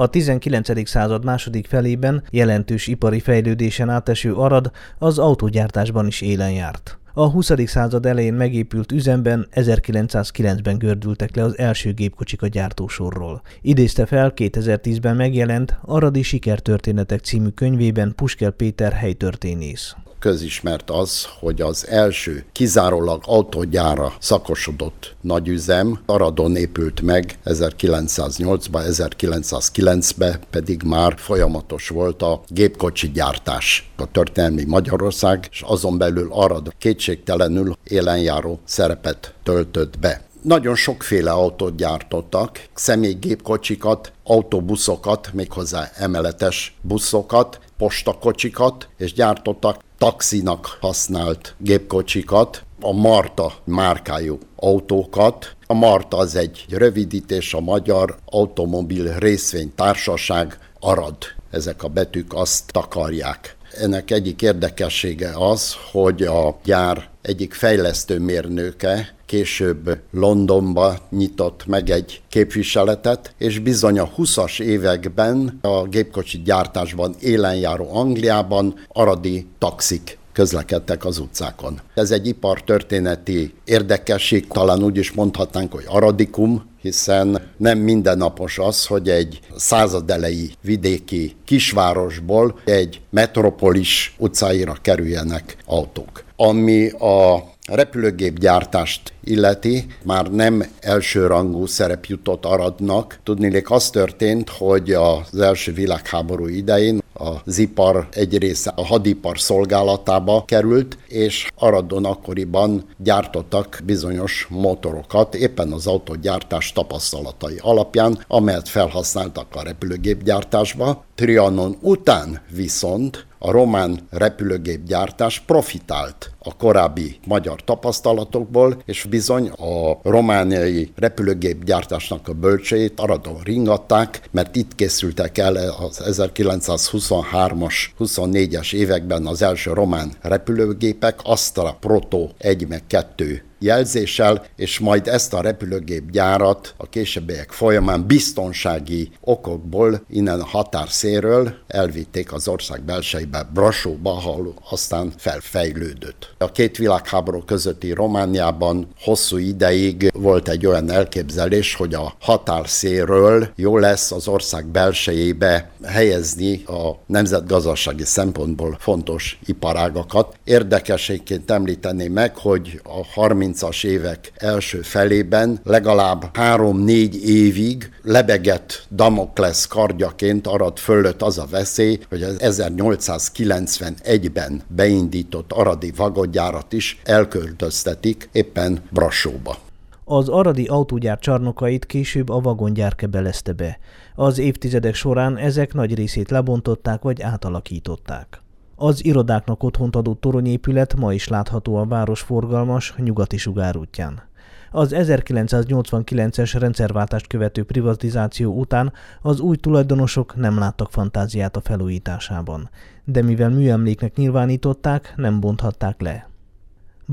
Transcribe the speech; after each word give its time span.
A 0.00 0.06
19. 0.06 0.88
század 0.88 1.24
második 1.24 1.66
felében 1.66 2.22
jelentős 2.30 2.86
ipari 2.86 3.20
fejlődésen 3.20 3.88
áteső 3.88 4.34
Arad 4.34 4.70
az 4.98 5.18
autógyártásban 5.18 6.06
is 6.06 6.20
élen 6.20 6.50
járt. 6.50 6.98
A 7.14 7.30
20. 7.30 7.50
század 7.64 8.06
elején 8.06 8.34
megépült 8.34 8.92
üzemben 8.92 9.48
1909-ben 9.54 10.78
gördültek 10.78 11.36
le 11.36 11.42
az 11.42 11.58
első 11.58 11.92
gépkocsik 11.92 12.42
a 12.42 12.46
gyártósorról. 12.46 13.42
Idézte 13.60 14.06
fel 14.06 14.32
2010-ben 14.36 15.16
megjelent 15.16 15.78
Aradi 15.82 16.22
Sikertörténetek 16.22 17.20
című 17.20 17.48
könyvében 17.48 18.12
Puskel 18.16 18.50
Péter 18.50 18.92
helytörténész 18.92 19.94
közismert 20.20 20.90
az, 20.90 21.26
hogy 21.40 21.60
az 21.60 21.86
első 21.88 22.44
kizárólag 22.52 23.22
autógyára 23.26 24.12
szakosodott 24.18 25.14
nagyüzem 25.20 26.00
Aradon 26.06 26.56
épült 26.56 27.00
meg 27.00 27.38
1908-ban, 27.44 28.82
1909-ben 28.88 30.40
pedig 30.50 30.82
már 30.82 31.14
folyamatos 31.18 31.88
volt 31.88 32.22
a 32.22 32.42
gépkocsi 32.48 33.10
gyártás. 33.10 33.90
A 33.96 34.10
történelmi 34.10 34.64
Magyarország, 34.64 35.48
és 35.50 35.62
azon 35.66 35.98
belül 35.98 36.28
Arad 36.32 36.74
kétségtelenül 36.78 37.76
élenjáró 37.84 38.60
szerepet 38.64 39.34
töltött 39.42 39.98
be 39.98 40.28
nagyon 40.42 40.74
sokféle 40.74 41.30
autót 41.30 41.76
gyártottak, 41.76 42.68
személygépkocsikat, 42.74 44.12
autóbuszokat, 44.24 45.30
méghozzá 45.32 45.90
emeletes 45.94 46.76
buszokat, 46.82 47.60
postakocsikat, 47.76 48.88
és 48.96 49.12
gyártottak 49.12 49.80
taxinak 49.98 50.78
használt 50.80 51.54
gépkocsikat, 51.58 52.64
a 52.80 52.92
Marta 52.92 53.52
márkájú 53.64 54.38
autókat. 54.56 55.56
A 55.66 55.74
Marta 55.74 56.16
az 56.16 56.36
egy 56.36 56.64
rövidítés, 56.68 57.54
a 57.54 57.60
Magyar 57.60 58.16
Automobil 58.24 59.18
Részvénytársaság, 59.18 60.58
Arad. 60.80 61.16
Ezek 61.50 61.82
a 61.82 61.88
betűk 61.88 62.34
azt 62.34 62.72
takarják. 62.72 63.56
Ennek 63.72 64.10
egyik 64.10 64.42
érdekessége 64.42 65.30
az, 65.34 65.74
hogy 65.92 66.22
a 66.22 66.58
gyár 66.64 67.08
egyik 67.22 67.54
fejlesztő 67.54 68.18
mérnöke 68.18 69.14
később 69.26 69.98
Londonba 70.10 70.96
nyitott 71.10 71.66
meg 71.66 71.90
egy 71.90 72.22
képviseletet, 72.28 73.34
és 73.38 73.58
bizony 73.58 73.98
a 73.98 74.10
20-as 74.16 74.60
években 74.60 75.58
a 75.62 75.82
gépkocsi 75.82 76.42
gyártásban 76.42 77.14
élenjáró 77.20 77.96
Angliában 77.96 78.74
aradi 78.88 79.46
taxik 79.58 80.18
közlekedtek 80.32 81.04
az 81.04 81.18
utcákon. 81.18 81.80
Ez 81.94 82.10
egy 82.10 82.26
ipartörténeti 82.26 83.54
érdekesség, 83.64 84.48
talán 84.48 84.82
úgy 84.82 84.96
is 84.96 85.12
mondhatnánk, 85.12 85.72
hogy 85.72 85.84
aradikum, 85.86 86.68
hiszen 86.80 87.50
nem 87.56 87.78
mindennapos 87.78 88.58
az, 88.58 88.86
hogy 88.86 89.08
egy 89.08 89.40
századelei 89.56 90.50
vidéki 90.62 91.36
kisvárosból 91.44 92.58
egy 92.64 93.00
metropolis 93.10 94.14
utcáira 94.18 94.74
kerüljenek 94.82 95.56
autók. 95.66 96.24
Ami 96.36 96.88
a 96.88 97.48
repülőgépgyártást 97.66 99.12
illeti, 99.24 99.86
már 100.04 100.30
nem 100.30 100.64
elsőrangú 100.80 101.66
szerep 101.66 102.04
jutott 102.04 102.44
Aradnak. 102.44 103.18
Tudnélék 103.22 103.70
az 103.70 103.90
történt, 103.90 104.48
hogy 104.48 104.92
az 104.92 105.40
első 105.40 105.72
világháború 105.72 106.46
idején 106.46 107.00
az 107.20 107.58
ipar 107.58 108.08
egy 108.12 108.38
része 108.38 108.72
a 108.76 108.86
hadipar 108.86 109.40
szolgálatába 109.40 110.44
került, 110.46 110.98
és 111.08 111.48
Aradon 111.58 112.04
akkoriban 112.04 112.84
gyártottak 112.96 113.80
bizonyos 113.84 114.46
motorokat, 114.50 115.34
éppen 115.34 115.72
az 115.72 115.86
autógyártás 115.86 116.72
tapasztalatai 116.72 117.58
alapján, 117.60 118.24
amelyet 118.28 118.68
felhasználtak 118.68 119.46
a 119.54 119.62
repülőgépgyártásba. 119.62 121.04
Trianon 121.14 121.76
után 121.80 122.42
viszont 122.54 123.28
a 123.42 123.50
román 123.50 124.00
repülőgépgyártás 124.10 125.40
profitált 125.40 126.30
a 126.38 126.56
korábbi 126.56 127.18
magyar 127.26 127.64
tapasztalatokból, 127.64 128.82
és 128.84 129.04
bizony 129.04 129.48
a 129.48 130.00
romániai 130.02 130.92
repülőgépgyártásnak 130.96 132.28
a 132.28 132.32
bölcseit 132.32 133.00
Aradon 133.00 133.40
ringatták, 133.44 134.28
mert 134.30 134.56
itt 134.56 134.74
készültek 134.74 135.38
el 135.38 135.56
az 135.56 136.02
1923-as, 136.04 137.74
24-es 137.98 138.74
években 138.74 139.26
az 139.26 139.42
első 139.42 139.72
román 139.72 140.12
repülőgépek, 140.20 141.20
Astra 141.22 141.76
Proto 141.80 142.28
1 142.38 142.68
meg 142.68 142.82
2 142.86 143.42
jelzéssel, 143.60 144.44
és 144.56 144.78
majd 144.78 145.06
ezt 145.06 145.34
a 145.34 145.40
repülőgép 145.40 146.10
gyárat 146.10 146.74
a 146.76 146.88
későbbiek 146.88 147.50
folyamán 147.50 148.06
biztonsági 148.06 149.10
okokból 149.20 150.02
innen 150.10 150.40
a 150.40 150.46
határszéről 150.46 151.54
elvitték 151.66 152.32
az 152.32 152.48
ország 152.48 152.82
belsejébe, 152.82 153.48
Brassóba, 153.54 154.10
ahol 154.10 154.54
aztán 154.70 155.12
felfejlődött. 155.16 156.34
A 156.38 156.52
két 156.52 156.76
világháború 156.76 157.42
közötti 157.44 157.92
Romániában 157.92 158.88
hosszú 159.00 159.36
ideig 159.36 160.10
volt 160.14 160.48
egy 160.48 160.66
olyan 160.66 160.90
elképzelés, 160.90 161.74
hogy 161.74 161.94
a 161.94 162.14
határszéről 162.20 163.48
jó 163.56 163.78
lesz 163.78 164.12
az 164.12 164.28
ország 164.28 164.66
belsejébe 164.66 165.70
helyezni 165.84 166.62
a 166.64 166.98
nemzetgazdasági 167.06 168.04
szempontból 168.04 168.76
fontos 168.80 169.38
iparágakat. 169.46 170.36
Érdekességként 170.44 171.50
említeném 171.50 172.12
meg, 172.12 172.36
hogy 172.36 172.80
a 172.84 173.04
30 173.14 173.49
30-as 173.50 173.84
évek 173.84 174.32
első 174.36 174.80
felében 174.80 175.60
legalább 175.64 176.36
három-négy 176.36 177.28
évig 177.28 177.90
lebegett 178.02 178.86
Damoklesz 178.90 179.66
kardjaként 179.66 180.46
arad 180.46 180.78
fölött 180.78 181.22
az 181.22 181.38
a 181.38 181.46
veszély, 181.50 181.98
hogy 182.08 182.22
az 182.22 182.36
1891-ben 182.40 184.62
beindított 184.68 185.52
aradi 185.52 185.92
vagodjárat 185.96 186.72
is 186.72 187.00
elköltöztetik 187.04 188.28
éppen 188.32 188.82
Brassóba. 188.90 189.56
Az 190.04 190.28
aradi 190.28 190.66
autógyár 190.66 191.18
csarnokait 191.18 191.86
később 191.86 192.28
a 192.28 192.40
vagongyár 192.40 192.94
kebelezte 192.94 193.52
be. 193.52 193.78
Az 194.14 194.38
évtizedek 194.38 194.94
során 194.94 195.36
ezek 195.36 195.74
nagy 195.74 195.94
részét 195.94 196.30
lebontották 196.30 197.02
vagy 197.02 197.22
átalakították. 197.22 198.40
Az 198.82 199.04
irodáknak 199.04 199.62
otthont 199.62 199.96
adó 199.96 200.14
toronyépület 200.14 200.96
ma 200.96 201.12
is 201.12 201.28
látható 201.28 201.76
a 201.76 201.84
város 201.84 202.20
forgalmas 202.20 202.94
nyugati 202.96 203.36
sugárútján. 203.36 204.22
Az 204.70 204.94
1989-es 204.96 206.56
rendszerváltást 206.58 207.26
követő 207.26 207.64
privatizáció 207.64 208.52
után 208.58 208.92
az 209.22 209.40
új 209.40 209.56
tulajdonosok 209.56 210.36
nem 210.36 210.58
láttak 210.58 210.90
fantáziát 210.90 211.56
a 211.56 211.60
felújításában, 211.60 212.70
de 213.04 213.22
mivel 213.22 213.50
műemléknek 213.50 214.16
nyilvánították, 214.16 215.12
nem 215.16 215.40
bonthatták 215.40 216.00
le. 216.00 216.29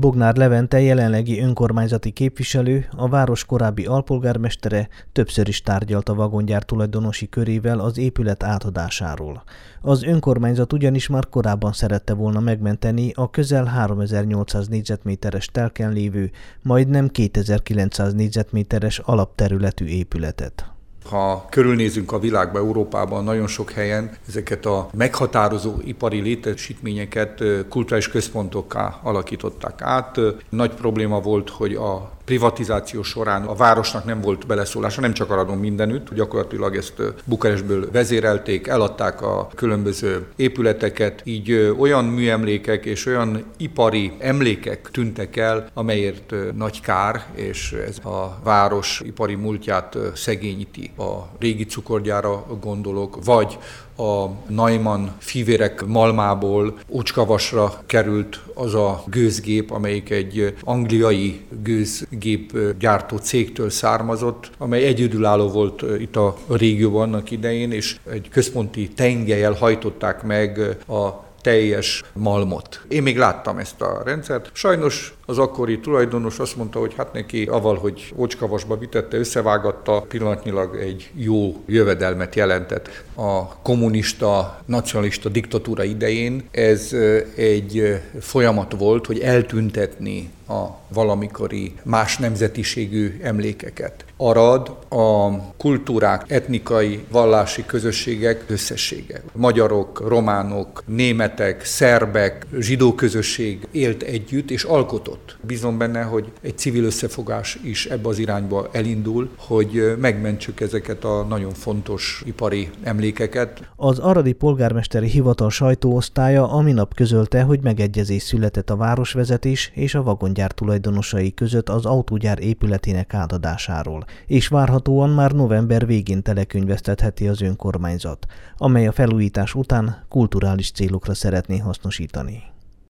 Bognár 0.00 0.36
Levente 0.36 0.80
jelenlegi 0.80 1.40
önkormányzati 1.40 2.10
képviselő, 2.10 2.88
a 2.96 3.08
város 3.08 3.44
korábbi 3.44 3.86
alpolgármestere 3.86 4.88
többször 5.12 5.48
is 5.48 5.62
tárgyalt 5.62 6.08
a 6.08 6.14
vagongyár 6.14 6.62
tulajdonosi 6.62 7.28
körével 7.28 7.78
az 7.78 7.98
épület 7.98 8.42
átadásáról. 8.42 9.42
Az 9.80 10.02
önkormányzat 10.02 10.72
ugyanis 10.72 11.08
már 11.08 11.28
korábban 11.28 11.72
szerette 11.72 12.14
volna 12.14 12.40
megmenteni 12.40 13.12
a 13.14 13.30
közel 13.30 13.64
3800 13.64 14.68
négyzetméteres 14.68 15.46
telken 15.46 15.92
lévő, 15.92 16.30
majdnem 16.62 17.08
2900 17.08 18.14
négyzetméteres 18.14 18.98
alapterületű 18.98 19.84
épületet. 19.84 20.77
Ha 21.10 21.46
körülnézünk 21.50 22.12
a 22.12 22.18
világba, 22.18 22.58
Európában, 22.58 23.24
nagyon 23.24 23.46
sok 23.46 23.70
helyen 23.70 24.10
ezeket 24.28 24.66
a 24.66 24.88
meghatározó 24.96 25.74
ipari 25.84 26.20
létesítményeket 26.20 27.42
kulturális 27.68 28.08
központokká 28.08 28.98
alakították 29.02 29.82
át. 29.82 30.20
Nagy 30.48 30.74
probléma 30.74 31.20
volt, 31.20 31.50
hogy 31.50 31.74
a 31.74 32.10
privatizáció 32.28 33.02
során 33.02 33.44
a 33.44 33.54
városnak 33.54 34.04
nem 34.04 34.20
volt 34.20 34.46
beleszólása, 34.46 35.00
nem 35.00 35.12
csak 35.12 35.30
Aradon 35.30 35.58
mindenütt, 35.58 36.14
gyakorlatilag 36.14 36.76
ezt 36.76 37.02
Bukarestből 37.24 37.90
vezérelték, 37.92 38.66
eladták 38.66 39.22
a 39.22 39.48
különböző 39.54 40.26
épületeket, 40.36 41.20
így 41.24 41.74
olyan 41.78 42.04
műemlékek 42.04 42.84
és 42.84 43.06
olyan 43.06 43.44
ipari 43.56 44.12
emlékek 44.18 44.88
tűntek 44.92 45.36
el, 45.36 45.68
amelyért 45.74 46.34
nagy 46.56 46.80
kár, 46.80 47.24
és 47.34 47.72
ez 47.86 47.98
a 48.04 48.38
város 48.44 49.02
ipari 49.04 49.34
múltját 49.34 49.96
szegényíti. 50.14 50.90
A 50.98 51.28
régi 51.38 51.64
cukorgyára 51.64 52.46
gondolok, 52.60 53.24
vagy 53.24 53.58
a 53.96 54.26
Neumann 54.48 55.08
fivérek 55.18 55.86
malmából 55.86 56.78
Ócskavasra 56.88 57.82
került 57.86 58.40
az 58.54 58.74
a 58.74 59.02
gőzgép, 59.06 59.70
amelyik 59.70 60.10
egy 60.10 60.54
angliai 60.64 61.40
gőzgép 61.62 62.58
gyártó 62.78 63.16
cégtől 63.16 63.70
származott, 63.70 64.50
amely 64.58 64.84
egyedülálló 64.84 65.48
volt 65.48 65.84
itt 65.98 66.16
a 66.16 66.36
régióban 66.48 67.02
annak 67.02 67.30
idején, 67.30 67.72
és 67.72 67.96
egy 68.10 68.28
központi 68.28 68.88
tengelyel 68.88 69.52
hajtották 69.52 70.22
meg 70.22 70.76
a 70.88 71.26
teljes 71.40 72.04
malmot. 72.12 72.80
Én 72.88 73.02
még 73.02 73.16
láttam 73.16 73.58
ezt 73.58 73.80
a 73.80 74.02
rendszert. 74.04 74.50
Sajnos 74.52 75.14
az 75.26 75.38
akkori 75.38 75.78
tulajdonos 75.78 76.38
azt 76.38 76.56
mondta, 76.56 76.78
hogy 76.78 76.94
hát 76.96 77.12
neki 77.12 77.44
aval, 77.44 77.76
hogy 77.76 78.12
Ócskavasba 78.16 78.78
vitette, 78.78 79.16
összevágatta, 79.16 80.00
pillanatnyilag 80.08 80.76
egy 80.76 81.10
jó 81.14 81.62
jövedelmet 81.66 82.34
jelentett. 82.34 83.04
A 83.14 83.56
kommunista, 83.62 84.60
nacionalista 84.66 85.28
diktatúra 85.28 85.84
idején 85.84 86.48
ez 86.50 86.96
egy 87.36 88.00
folyamat 88.20 88.72
volt, 88.78 89.06
hogy 89.06 89.18
eltüntetni 89.18 90.30
a 90.48 90.78
valamikori 90.88 91.74
más 91.82 92.16
nemzetiségű 92.16 93.18
emlékeket. 93.22 94.04
Arad 94.16 94.76
a 94.88 95.38
kultúrák, 95.56 96.24
etnikai, 96.28 97.04
vallási 97.10 97.64
közösségek 97.66 98.44
összessége. 98.46 99.22
Magyarok, 99.32 100.08
románok, 100.08 100.82
németek, 101.28 101.64
szerbek, 101.64 102.46
zsidó 102.58 102.94
közösség 102.94 103.68
élt 103.70 104.02
együtt 104.02 104.50
és 104.50 104.64
alkotott. 104.64 105.36
Bízom 105.46 105.78
benne, 105.78 106.02
hogy 106.02 106.32
egy 106.40 106.58
civil 106.58 106.84
összefogás 106.84 107.58
is 107.62 107.86
ebbe 107.86 108.08
az 108.08 108.18
irányba 108.18 108.68
elindul, 108.72 109.30
hogy 109.36 109.94
megmentsük 109.98 110.60
ezeket 110.60 111.04
a 111.04 111.26
nagyon 111.28 111.52
fontos 111.52 112.22
ipari 112.26 112.70
emlékeket. 112.82 113.70
Az 113.76 113.98
Aradi 113.98 114.32
Polgármesteri 114.32 115.08
Hivatal 115.08 115.50
sajtóosztálya 115.50 116.50
a 116.52 116.60
minap 116.60 116.94
közölte, 116.94 117.42
hogy 117.42 117.60
megegyezés 117.62 118.22
született 118.22 118.70
a 118.70 118.76
városvezetés 118.76 119.70
és 119.74 119.94
a 119.94 120.02
vagongyár 120.02 120.52
tulajdonosai 120.52 121.34
között 121.34 121.68
az 121.68 121.84
autógyár 121.86 122.42
épületének 122.42 123.14
átadásáról 123.14 124.04
és 124.26 124.48
várhatóan 124.48 125.10
már 125.10 125.32
november 125.32 125.86
végén 125.86 126.22
telekönyvesztetheti 126.22 127.28
az 127.28 127.40
önkormányzat, 127.40 128.26
amely 128.56 128.86
a 128.86 128.92
felújítás 128.92 129.54
után 129.54 130.04
kulturális 130.08 130.70
célokra 130.70 131.14
szeretné 131.18 131.58
hasznosítani. 131.58 132.42